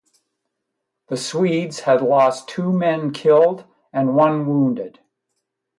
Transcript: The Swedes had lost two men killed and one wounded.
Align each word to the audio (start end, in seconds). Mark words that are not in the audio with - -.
The 1.09 1.15
Swedes 1.15 1.81
had 1.81 2.01
lost 2.01 2.47
two 2.49 2.73
men 2.73 3.11
killed 3.13 3.65
and 3.93 4.15
one 4.15 4.47
wounded. 4.47 4.99